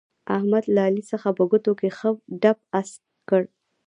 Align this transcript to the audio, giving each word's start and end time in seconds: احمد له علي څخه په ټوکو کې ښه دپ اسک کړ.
احمد 0.35 0.63
له 0.73 0.81
علي 0.87 1.03
څخه 1.11 1.27
په 1.37 1.43
ټوکو 1.63 1.71
کې 1.79 1.89
ښه 1.97 2.09
دپ 2.43 2.57
اسک 2.79 3.01
کړ. 3.29 3.43